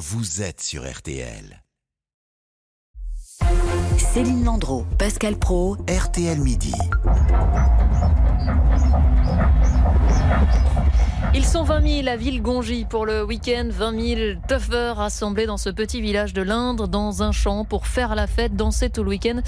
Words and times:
vous 0.00 0.40
êtes 0.40 0.62
sur 0.62 0.90
RTL. 0.90 1.62
Céline 3.98 4.44
Landreau, 4.44 4.86
Pascal 4.98 5.36
Pro, 5.36 5.76
RTL 5.86 6.40
Midi. 6.40 6.72
Ils 11.34 11.44
sont 11.44 11.64
20 11.64 12.02
000 12.02 12.08
à 12.08 12.16
Ville-Gongy 12.16 12.86
pour 12.86 13.04
le 13.04 13.22
week-end. 13.22 13.68
20 13.70 14.00
000 14.00 14.40
toughers 14.48 14.94
rassemblés 14.96 15.44
dans 15.44 15.58
ce 15.58 15.68
petit 15.68 16.00
village 16.00 16.32
de 16.32 16.40
l'Indre, 16.40 16.88
dans 16.88 17.22
un 17.22 17.30
champ, 17.30 17.66
pour 17.66 17.86
faire 17.86 18.14
la 18.14 18.26
fête, 18.26 18.56
danser 18.56 18.88
tout 18.88 19.04
le 19.04 19.10
week-end 19.10 19.42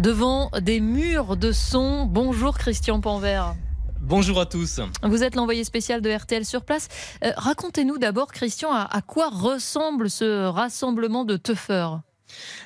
devant 0.00 0.50
des 0.60 0.80
murs 0.80 1.36
de 1.36 1.52
son. 1.52 2.06
Bonjour 2.06 2.58
Christian 2.58 3.00
Panvert. 3.00 3.54
Bonjour 4.02 4.40
à 4.40 4.46
tous. 4.46 4.80
Vous 5.04 5.22
êtes 5.22 5.36
l'envoyé 5.36 5.62
spécial 5.62 6.00
de 6.00 6.10
RTL 6.10 6.44
sur 6.44 6.64
place. 6.64 6.88
Euh, 7.24 7.30
racontez-nous 7.36 7.98
d'abord, 7.98 8.32
Christian, 8.32 8.72
à, 8.72 9.00
quoi 9.00 9.28
ressemble 9.28 10.10
ce 10.10 10.46
rassemblement 10.46 11.24
de 11.24 11.36
toughers 11.36 11.98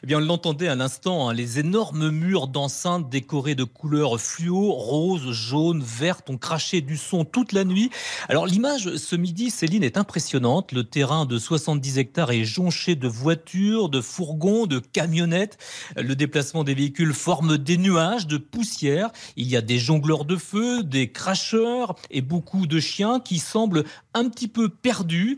eh 0.02 0.06
bien, 0.06 0.18
on 0.18 0.20
l'entendait 0.20 0.68
à 0.68 0.74
l'instant, 0.74 1.28
hein, 1.28 1.34
les 1.34 1.58
énormes 1.58 2.10
murs 2.10 2.48
d'enceinte 2.48 3.08
décorés 3.08 3.54
de 3.54 3.64
couleurs 3.64 4.20
fluo, 4.20 4.72
rose, 4.72 5.32
jaune, 5.32 5.82
verte, 5.82 6.30
ont 6.30 6.36
craché 6.36 6.80
du 6.80 6.96
son 6.96 7.24
toute 7.24 7.52
la 7.52 7.64
nuit. 7.64 7.90
Alors, 8.28 8.46
l'image 8.46 8.96
ce 8.96 9.16
midi, 9.16 9.50
Céline, 9.50 9.82
est 9.82 9.96
impressionnante. 9.96 10.72
Le 10.72 10.84
terrain 10.84 11.26
de 11.26 11.38
70 11.38 11.98
hectares 11.98 12.30
est 12.30 12.44
jonché 12.44 12.94
de 12.94 13.08
voitures, 13.08 13.88
de 13.88 14.00
fourgons, 14.00 14.66
de 14.66 14.78
camionnettes. 14.78 15.58
Le 15.96 16.14
déplacement 16.14 16.64
des 16.64 16.74
véhicules 16.74 17.14
forme 17.14 17.58
des 17.58 17.76
nuages 17.76 18.26
de 18.26 18.36
poussière. 18.36 19.10
Il 19.36 19.46
y 19.46 19.56
a 19.56 19.60
des 19.60 19.78
jongleurs 19.78 20.24
de 20.24 20.36
feu, 20.36 20.82
des 20.82 21.10
cracheurs 21.10 21.94
et 22.10 22.20
beaucoup 22.20 22.66
de 22.66 22.80
chiens 22.80 23.20
qui 23.20 23.38
semblent 23.38 23.84
un 24.16 24.28
petit 24.28 24.48
peu 24.48 24.68
perdus. 24.68 25.36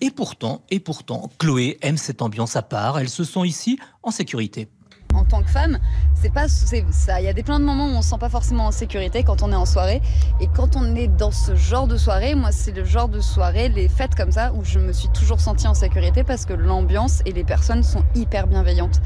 Et 0.00 0.10
pourtant, 0.10 0.62
et 0.70 0.80
pourtant, 0.80 1.30
Chloé 1.38 1.78
aime 1.82 1.98
cette 1.98 2.22
ambiance 2.22 2.56
à 2.56 2.62
part. 2.62 2.98
Elle 2.98 3.10
se 3.10 3.24
sent 3.24 3.46
ici 3.46 3.78
en 4.02 4.10
sécurité. 4.10 4.68
En 5.12 5.24
tant 5.24 5.42
que 5.42 5.50
femme, 5.50 5.80
c'est 6.14 6.32
pas 6.32 6.46
ça. 6.46 7.20
Il 7.20 7.24
y 7.24 7.28
a 7.28 7.32
des 7.32 7.42
plein 7.42 7.58
de 7.58 7.64
moments 7.64 7.86
où 7.86 7.96
on 7.96 8.02
se 8.02 8.10
sent 8.10 8.18
pas 8.20 8.28
forcément 8.28 8.66
en 8.66 8.70
sécurité 8.70 9.24
quand 9.24 9.42
on 9.42 9.50
est 9.50 9.56
en 9.56 9.66
soirée. 9.66 10.00
Et 10.40 10.46
quand 10.46 10.76
on 10.76 10.94
est 10.94 11.08
dans 11.08 11.32
ce 11.32 11.56
genre 11.56 11.88
de 11.88 11.96
soirée, 11.96 12.36
moi, 12.36 12.52
c'est 12.52 12.70
le 12.70 12.84
genre 12.84 13.08
de 13.08 13.20
soirée, 13.20 13.68
les 13.68 13.88
fêtes 13.88 14.14
comme 14.14 14.30
ça, 14.30 14.52
où 14.52 14.64
je 14.64 14.78
me 14.78 14.92
suis 14.92 15.08
toujours 15.08 15.40
sentie 15.40 15.66
en 15.66 15.74
sécurité 15.74 16.22
parce 16.22 16.46
que 16.46 16.52
l'ambiance 16.52 17.22
et 17.26 17.32
les 17.32 17.42
personnes 17.42 17.82
sont 17.82 18.04
hyper 18.14 18.46
bienveillantes. 18.46 19.00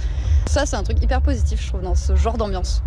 Ça, 0.47 0.66
c'est 0.66 0.77
un 0.77 0.83
truc 0.83 1.03
hyper 1.03 1.22
positif, 1.22 1.62
je 1.62 1.69
trouve, 1.69 1.83
dans 1.83 1.94
ce 1.94 2.14
genre 2.16 2.36
d'ambiance. 2.36 2.83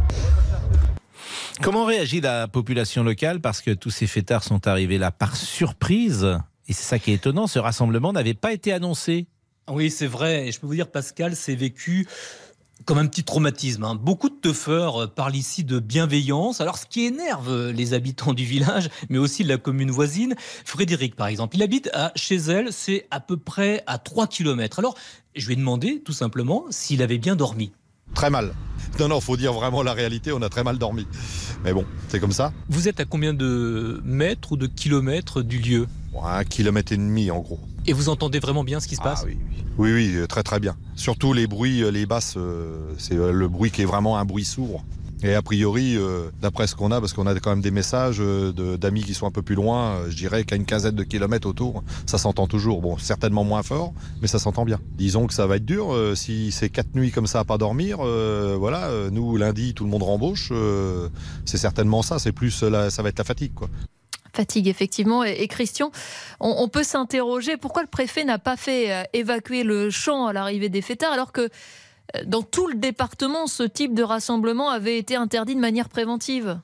Comment 1.62 1.86
réagit 1.86 2.22
la 2.22 2.48
population 2.48 3.04
locale 3.04 3.42
Parce 3.42 3.62
que 3.62 3.72
tous 3.72 3.90
ces 3.90 4.06
fêtards 4.06 4.44
sont 4.44 4.68
arrivés 4.68 4.98
là 4.98 5.12
par 5.12 5.36
surprise. 5.36 6.38
Et 6.68 6.74
c'est 6.74 6.84
ça 6.84 7.00
qui 7.00 7.12
est 7.12 7.16
étonnant, 7.16 7.48
ce 7.48 7.60
rassemblement 7.60 8.14
n'avait 8.14 8.34
pas 8.34 8.54
été 8.54 8.72
annoncé. 8.72 9.26
Oui, 9.70 9.90
c'est 9.90 10.08
vrai. 10.08 10.48
Et 10.48 10.52
je 10.52 10.60
peux 10.60 10.68
vous 10.68 10.76
dire, 10.76 10.92
Pascal, 10.92 11.36
c'est 11.36 11.56
vécu 11.56 12.08
comme 12.86 13.00
un 13.00 13.08
petit 13.08 13.24
traumatisme. 13.24 13.84
Hein. 13.84 13.96
Beaucoup 13.96 14.30
de 14.30 14.36
teufeurs 14.36 15.04
euh, 15.04 15.08
parlent 15.08 15.36
ici 15.36 15.64
de 15.64 15.80
bienveillance. 15.80 16.62
Alors, 16.62 16.78
ce 16.78 16.86
qui 16.86 17.06
énerve 17.06 17.70
les 17.72 17.94
habitants 17.94 18.34
du 18.34 18.46
village, 18.46 18.90
mais 19.10 19.18
aussi 19.18 19.44
de 19.44 19.50
la 19.50 19.58
commune 19.58 19.92
voisine, 19.92 20.36
Frédéric, 20.64 21.16
par 21.16 21.28
exemple, 21.28 21.56
il 21.56 21.64
habite 21.64 21.90
à, 21.94 22.12
chez 22.16 22.36
elle, 22.36 22.72
c'est 22.72 23.08
à 23.10 23.20
peu 23.20 23.36
près 23.36 23.84
à 23.88 23.98
3 23.98 24.28
km. 24.28 24.80
Alors, 24.80 24.96
je 25.36 25.48
lui 25.48 25.54
ai 25.54 25.58
demandé, 25.58 26.02
tout 26.06 26.14
simplement, 26.14 26.66
s'il 26.70 27.02
avait 27.02 27.18
bien 27.18 27.36
dormi. 27.36 27.72
Très 28.18 28.32
mal. 28.32 28.52
Non, 29.00 29.10
non, 29.10 29.22
faut 29.22 29.38
dire 29.38 29.54
vraiment 29.54 29.84
la 29.84 29.94
réalité, 29.94 30.32
on 30.32 30.42
a 30.42 30.50
très 30.50 30.64
mal 30.64 30.80
dormi. 30.80 31.06
Mais 31.64 31.72
bon, 31.72 31.86
c'est 32.08 32.20
comme 32.20 32.32
ça. 32.32 32.52
Vous 32.68 32.88
êtes 32.88 33.00
à 33.00 33.06
combien 33.06 33.32
de 33.32 34.02
mètres 34.04 34.54
ou 34.54 34.58
de 34.58 34.66
kilomètres 34.66 35.44
du 35.44 35.60
lieu 35.60 35.86
Un 36.24 36.44
kilomètre 36.44 36.94
et 36.94 36.98
demi 36.98 37.30
en 37.30 37.42
gros. 37.42 37.60
Et 37.86 37.94
vous 37.94 38.10
entendez 38.10 38.40
vraiment 38.40 38.64
bien 38.64 38.80
ce 38.80 38.88
qui 38.88 38.96
se 38.96 39.02
passe 39.02 39.22
ah, 39.22 39.28
oui, 39.28 39.38
oui. 39.78 40.18
oui, 40.18 40.28
très 40.28 40.42
très 40.42 40.60
bien. 40.60 40.76
Surtout 40.96 41.32
les 41.32 41.46
bruits, 41.46 41.84
euh, 41.84 41.92
les 41.92 42.08
basses, 42.08 42.34
euh, 42.38 42.92
c'est 42.98 43.14
euh, 43.14 43.32
le 43.32 43.48
bruit 43.48 43.70
qui 43.70 43.84
est 43.84 43.86
vraiment 43.86 44.18
un 44.18 44.26
bruit 44.26 44.46
sourd. 44.46 44.84
Et 45.24 45.34
a 45.34 45.42
priori, 45.42 45.98
d'après 46.42 46.68
ce 46.68 46.76
qu'on 46.76 46.92
a, 46.92 47.00
parce 47.00 47.14
qu'on 47.14 47.26
a 47.26 47.34
quand 47.40 47.50
même 47.50 47.62
des 47.62 47.72
messages 47.72 48.20
d'amis 48.20 49.04
qui 49.04 49.14
sont 49.14 49.26
un 49.26 49.32
peu 49.32 49.42
plus 49.42 49.56
loin, 49.56 50.02
je 50.10 50.16
dirais 50.16 50.44
qu'à 50.44 50.56
une 50.56 50.66
quinzaine 50.66 50.96
de 50.96 51.04
kilomètres 51.04 51.48
autour, 51.48 51.84
ça 52.06 52.18
s'entend 52.18 52.48
toujours. 52.48 52.82
Bon, 52.82 52.98
certainement 52.98 53.44
moins 53.44 53.64
fort, 53.64 53.94
mais 54.22 54.28
ça 54.28 54.38
s'entend 54.38 54.64
bien. 54.64 54.80
Disons 54.98 55.26
que 55.26 55.34
ça 55.34 55.48
va 55.48 55.56
être 55.56 55.66
dur. 55.66 55.96
si 56.16 56.52
c'est 56.52 56.70
quatre 56.70 56.94
nuits 56.94 57.12
comme 57.12 57.28
ça 57.28 57.40
à 57.40 57.44
pas 57.46 57.58
dormir, 57.58 57.98
voilà, 57.98 58.90
nous 59.12 59.38
lundi 59.38 59.74
tout 59.74 59.86
le 59.86 59.90
monde 59.90 60.04
rembauche, 60.04 60.54
c'est 61.46 61.58
certainement 61.58 62.04
ça. 62.04 62.20
C'est 62.20 62.32
plus 62.32 62.52
ça 62.52 62.70
va 62.70 63.10
être 63.10 63.18
la 63.18 63.24
fatigue, 63.24 63.54
quoi 63.56 63.70
fatigue, 64.38 64.68
effectivement. 64.68 65.24
Et, 65.24 65.48
Christian, 65.48 65.92
on, 66.40 66.68
peut 66.70 66.84
s'interroger 66.84 67.58
pourquoi 67.58 67.82
le 67.82 67.88
préfet 67.88 68.24
n'a 68.24 68.38
pas 68.38 68.56
fait 68.56 68.94
euh, 68.94 69.04
évacuer 69.14 69.64
le 69.64 69.90
champ 69.90 70.28
à 70.28 70.34
l'arrivée 70.34 70.70
des 70.70 70.82
fêtards 70.82 71.12
alors 71.12 71.32
que 71.32 71.42
euh, 71.42 71.50
dans 72.26 72.42
tout 72.42 72.68
le 72.68 72.76
département, 72.76 73.48
ce 73.48 73.64
type 73.64 73.94
de 73.94 74.04
rassemblement 74.04 74.70
avait 74.70 74.98
été 74.98 75.16
interdit 75.16 75.56
de 75.56 75.60
manière 75.60 75.90
préventive. 75.90 76.60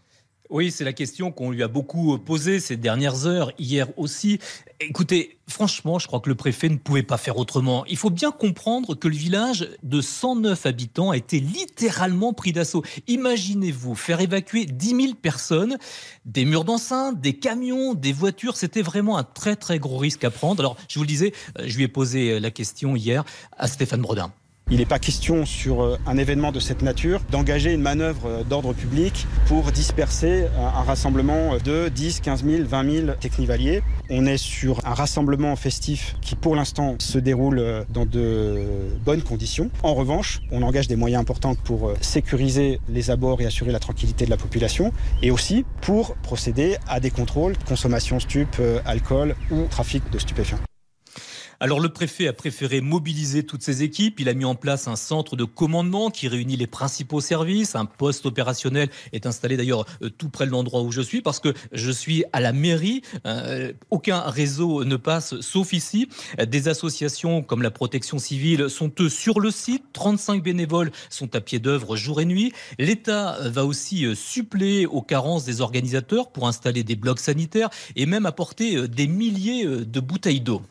Oui, 0.53 0.69
c'est 0.69 0.83
la 0.83 0.93
question 0.93 1.31
qu'on 1.31 1.49
lui 1.49 1.63
a 1.63 1.67
beaucoup 1.67 2.17
posée 2.19 2.59
ces 2.59 2.77
dernières 2.77 3.25
heures, 3.25 3.51
hier 3.57 3.87
aussi. 3.97 4.37
Écoutez, 4.81 5.39
franchement, 5.47 5.97
je 5.97 6.05
crois 6.05 6.19
que 6.19 6.29
le 6.29 6.35
préfet 6.35 6.69
ne 6.69 6.75
pouvait 6.75 7.01
pas 7.01 7.17
faire 7.17 7.37
autrement. 7.37 7.85
Il 7.87 7.97
faut 7.97 8.11
bien 8.11 8.29
comprendre 8.29 8.93
que 8.93 9.07
le 9.07 9.15
village 9.15 9.67
de 9.81 9.99
109 9.99 10.67
habitants 10.67 11.09
a 11.09 11.17
été 11.17 11.39
littéralement 11.39 12.33
pris 12.33 12.51
d'assaut. 12.51 12.83
Imaginez-vous 13.07 13.95
faire 13.95 14.21
évacuer 14.21 14.65
10 14.65 14.87
000 14.89 15.13
personnes, 15.15 15.77
des 16.25 16.45
murs 16.45 16.65
d'enceinte, 16.65 17.19
des 17.19 17.33
camions, 17.33 17.95
des 17.95 18.13
voitures. 18.13 18.55
C'était 18.55 18.83
vraiment 18.83 19.17
un 19.17 19.23
très 19.23 19.55
très 19.55 19.79
gros 19.79 19.97
risque 19.97 20.23
à 20.23 20.29
prendre. 20.29 20.59
Alors, 20.59 20.77
je 20.87 20.99
vous 20.99 21.03
le 21.03 21.07
disais, 21.07 21.33
euh, 21.57 21.63
je 21.65 21.77
lui 21.77 21.85
ai 21.85 21.87
posé 21.87 22.39
la 22.39 22.51
question 22.51 22.95
hier 22.95 23.23
à 23.57 23.67
Stéphane 23.67 24.01
Brodin. 24.01 24.31
Il 24.73 24.79
n'est 24.79 24.85
pas 24.85 24.97
question 24.97 25.45
sur 25.45 25.83
euh, 25.83 25.97
un 26.07 26.17
événement 26.17 26.51
de 26.51 26.59
cette 26.59 26.81
nature 26.81 27.21
d'engager 27.29 27.73
une 27.73 27.81
manœuvre 27.81 28.25
euh, 28.25 28.43
d'ordre 28.43 28.73
public 28.73 29.27
pour 29.45 29.71
disperser 29.71 30.47
un 30.57 30.81
rassemblement 30.81 31.57
de 31.63 31.89
10, 31.89 32.21
15 32.21 32.43
000, 32.43 32.63
20 32.67 32.91
000 32.91 33.07
technivaliers. 33.19 33.83
On 34.09 34.25
est 34.25 34.37
sur 34.37 34.79
un 34.83 34.95
rassemblement 34.95 35.55
festif 35.55 36.15
qui 36.21 36.33
pour 36.35 36.55
l'instant 36.55 36.95
se 36.97 37.19
déroule 37.19 37.59
euh, 37.59 37.83
dans 37.89 38.07
de 38.07 38.65
bonnes 39.05 39.21
conditions. 39.21 39.69
En 39.83 39.93
revanche, 39.93 40.41
on 40.51 40.63
engage 40.63 40.87
des 40.87 40.95
moyens 40.95 41.21
importants 41.21 41.53
pour 41.53 41.93
sécuriser 42.01 42.79
les 42.89 43.11
abords 43.11 43.41
et 43.41 43.45
assurer 43.45 43.71
la 43.71 43.79
tranquillité 43.79 44.25
de 44.25 44.31
la 44.31 44.37
population 44.37 44.91
et 45.21 45.29
aussi 45.29 45.65
pour 45.81 46.15
procéder 46.15 46.77
à 46.87 46.99
des 46.99 47.11
contrôles, 47.11 47.53
consommation 47.67 48.19
stup, 48.19 48.59
alcool 48.85 49.35
ou 49.51 49.65
trafic 49.69 50.09
de 50.09 50.17
stupéfiants. 50.17 50.59
Alors 51.63 51.79
le 51.79 51.87
préfet 51.87 52.27
a 52.27 52.33
préféré 52.33 52.81
mobiliser 52.81 53.43
toutes 53.43 53.63
ses 53.63 53.83
équipes. 53.83 54.19
Il 54.19 54.27
a 54.27 54.33
mis 54.33 54.43
en 54.43 54.53
place 54.53 54.89
un 54.89 54.97
centre 54.97 55.37
de 55.37 55.45
commandement 55.45 56.09
qui 56.09 56.27
réunit 56.27 56.57
les 56.57 56.67
principaux 56.67 57.21
services. 57.21 57.75
Un 57.75 57.85
poste 57.85 58.25
opérationnel 58.25 58.89
est 59.13 59.25
installé 59.25 59.55
d'ailleurs 59.55 59.85
euh, 60.01 60.09
tout 60.09 60.27
près 60.27 60.45
de 60.45 60.51
l'endroit 60.51 60.81
où 60.81 60.91
je 60.91 60.99
suis 60.99 61.21
parce 61.21 61.39
que 61.39 61.53
je 61.71 61.89
suis 61.89 62.25
à 62.33 62.41
la 62.41 62.51
mairie. 62.51 63.01
Euh, 63.25 63.71
aucun 63.91 64.19
réseau 64.19 64.83
ne 64.83 64.97
passe 64.97 65.39
sauf 65.39 65.71
ici. 65.71 66.09
Des 66.37 66.67
associations 66.67 67.41
comme 67.41 67.61
la 67.61 67.71
protection 67.71 68.19
civile 68.19 68.69
sont 68.69 68.91
eux 68.99 69.07
sur 69.07 69.39
le 69.39 69.49
site. 69.49 69.85
35 69.93 70.43
bénévoles 70.43 70.91
sont 71.09 71.33
à 71.33 71.39
pied 71.39 71.59
d'œuvre 71.59 71.95
jour 71.95 72.19
et 72.19 72.25
nuit. 72.25 72.51
L'État 72.77 73.37
va 73.39 73.63
aussi 73.63 74.05
euh, 74.05 74.15
suppléer 74.15 74.85
aux 74.85 75.01
carences 75.01 75.45
des 75.45 75.61
organisateurs 75.61 76.29
pour 76.29 76.45
installer 76.45 76.83
des 76.83 76.97
blocs 76.97 77.21
sanitaires 77.21 77.69
et 77.95 78.05
même 78.05 78.25
apporter 78.25 78.85
des 78.89 79.07
milliers 79.07 79.65
de 79.65 79.99
bouteilles 80.01 80.41
d'eau. 80.41 80.61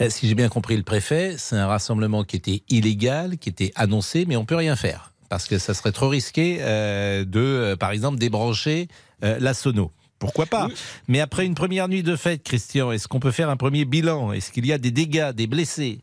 Euh, 0.00 0.10
si 0.10 0.28
j'ai 0.28 0.34
bien 0.34 0.48
compris 0.48 0.76
le 0.76 0.82
préfet, 0.82 1.34
c'est 1.38 1.56
un 1.56 1.66
rassemblement 1.66 2.22
qui 2.22 2.36
était 2.36 2.62
illégal, 2.68 3.38
qui 3.38 3.48
était 3.48 3.72
annoncé, 3.74 4.26
mais 4.26 4.36
on 4.36 4.44
peut 4.44 4.56
rien 4.56 4.76
faire 4.76 5.12
parce 5.28 5.46
que 5.46 5.58
ça 5.58 5.74
serait 5.74 5.92
trop 5.92 6.08
risqué 6.08 6.58
euh, 6.60 7.24
de, 7.24 7.40
euh, 7.40 7.76
par 7.76 7.90
exemple, 7.90 8.18
débrancher 8.18 8.88
la 9.20 9.52
sono. 9.52 9.90
Pourquoi 10.20 10.46
pas? 10.46 10.68
Mais 11.08 11.20
après 11.20 11.44
une 11.44 11.54
première 11.54 11.88
nuit 11.88 12.04
de 12.04 12.14
fête, 12.14 12.42
Christian, 12.44 12.92
est-ce 12.92 13.08
qu'on 13.08 13.20
peut 13.20 13.32
faire 13.32 13.50
un 13.50 13.56
premier 13.56 13.84
bilan? 13.84 14.32
Est-ce 14.32 14.52
qu'il 14.52 14.64
y 14.64 14.72
a 14.72 14.78
des 14.78 14.92
dégâts, 14.92 15.32
des 15.32 15.48
blessés? 15.48 16.00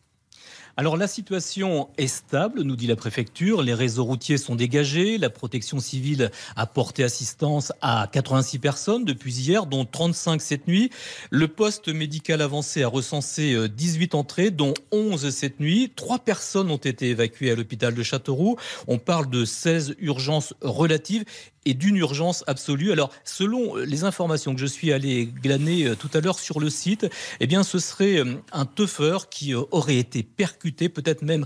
Alors 0.77 0.97
la 0.97 1.07
situation 1.07 1.87
est 1.97 2.07
stable, 2.07 2.61
nous 2.61 2.75
dit 2.75 2.87
la 2.87 2.97
préfecture. 2.97 3.63
Les 3.63 3.73
réseaux 3.73 4.03
routiers 4.03 4.37
sont 4.37 4.55
dégagés. 4.55 5.17
La 5.17 5.29
protection 5.29 5.79
civile 5.79 6.31
a 6.57 6.65
porté 6.65 7.05
assistance 7.05 7.71
à 7.81 8.09
86 8.11 8.59
personnes 8.59 9.05
depuis 9.05 9.33
hier, 9.33 9.67
dont 9.67 9.85
35 9.85 10.41
cette 10.41 10.67
nuit. 10.67 10.89
Le 11.29 11.47
poste 11.47 11.87
médical 11.87 12.41
avancé 12.41 12.83
a 12.83 12.89
recensé 12.89 13.69
18 13.69 14.13
euh, 14.13 14.17
entrées, 14.17 14.51
dont 14.51 14.73
11 14.91 15.29
cette 15.29 15.61
nuit. 15.61 15.93
Trois 15.95 16.19
personnes 16.19 16.69
ont 16.69 16.75
été 16.75 17.09
évacuées 17.09 17.51
à 17.51 17.55
l'hôpital 17.55 17.93
de 17.93 18.03
Châteauroux. 18.03 18.57
On 18.87 18.97
parle 18.97 19.29
de 19.29 19.45
16 19.45 19.95
urgences 19.99 20.55
relatives 20.59 21.23
et 21.65 21.73
d'une 21.73 21.97
urgence 21.97 22.43
absolue. 22.47 22.91
Alors, 22.91 23.11
selon 23.23 23.75
les 23.75 24.03
informations 24.03 24.53
que 24.53 24.61
je 24.61 24.65
suis 24.65 24.93
allé 24.93 25.25
glaner 25.25 25.87
euh, 25.87 25.95
tout 25.95 26.09
à 26.13 26.21
l'heure 26.21 26.39
sur 26.39 26.59
le 26.59 26.69
site, 26.69 27.07
eh 27.39 27.47
bien, 27.47 27.63
ce 27.63 27.79
serait 27.79 28.19
euh, 28.19 28.35
un 28.51 28.65
teufeur 28.65 29.29
qui 29.29 29.53
euh, 29.53 29.61
aurait 29.71 29.97
été 29.97 30.23
percuté, 30.23 30.89
peut-être 30.89 31.23
même 31.23 31.45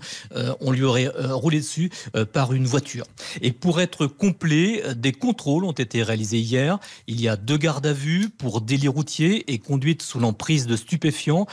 on 0.59 0.71
lui 0.71 0.83
aurait 0.83 1.07
roulé 1.29 1.59
dessus 1.59 1.89
par 2.33 2.53
une 2.53 2.65
voiture. 2.65 3.05
Et 3.41 3.51
pour 3.51 3.81
être 3.81 4.07
complet, 4.07 4.83
des 4.95 5.11
contrôles 5.11 5.63
ont 5.63 5.71
été 5.71 6.03
réalisés 6.03 6.39
hier. 6.39 6.79
Il 7.07 7.21
y 7.21 7.27
a 7.27 7.35
deux 7.35 7.57
gardes 7.57 7.85
à 7.85 7.93
vue 7.93 8.29
pour 8.29 8.61
délit 8.61 8.87
routier 8.87 9.51
et 9.51 9.59
conduite 9.59 10.01
sous 10.01 10.19
l'emprise 10.19 10.67
de 10.67 10.75
stupéfiants. 10.75 11.47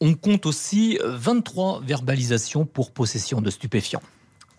On 0.00 0.14
compte 0.14 0.46
aussi 0.46 0.98
23 1.04 1.82
verbalisations 1.84 2.64
pour 2.64 2.92
possession 2.92 3.40
de 3.40 3.50
stupéfiants. 3.50 4.02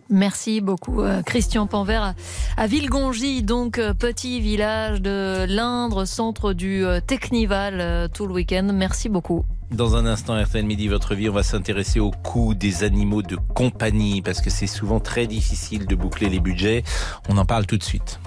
Merci 0.09 0.61
beaucoup, 0.61 1.01
euh, 1.01 1.21
Christian 1.21 1.67
Panvert. 1.67 2.13
À 2.55 2.67
Villegongy, 2.67 3.43
donc 3.43 3.77
euh, 3.77 3.93
petit 3.93 4.39
village 4.39 5.01
de 5.01 5.45
l'Indre, 5.47 6.05
centre 6.05 6.53
du 6.53 6.85
euh, 6.85 6.99
Technival, 7.01 8.09
tout 8.13 8.25
le 8.27 8.33
week-end. 8.33 8.69
Merci 8.73 9.09
beaucoup. 9.09 9.45
Dans 9.71 9.95
un 9.97 10.05
instant, 10.05 10.41
RTL 10.41 10.65
Midi, 10.65 10.87
votre 10.87 11.13
vie, 11.13 11.27
on 11.29 11.33
va 11.33 11.43
s'intéresser 11.43 11.99
au 11.99 12.11
coût 12.11 12.53
des 12.53 12.83
animaux 12.83 13.21
de 13.21 13.37
compagnie, 13.53 14.21
parce 14.21 14.39
que 14.39 14.49
c'est 14.49 14.67
souvent 14.67 15.01
très 15.01 15.27
difficile 15.27 15.85
de 15.85 15.95
boucler 15.95 16.29
les 16.29 16.39
budgets. 16.39 16.83
On 17.27 17.37
en 17.37 17.45
parle 17.45 17.65
tout 17.65 17.77
de 17.77 17.83
suite. 17.83 18.19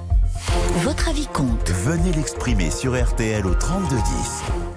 Votre 0.83 1.09
avis 1.09 1.27
compte. 1.27 1.71
Venez 1.71 2.13
l'exprimer 2.13 2.71
sur 2.71 2.95
RTL 2.95 3.47
au 3.47 3.55
3210. 3.55 4.70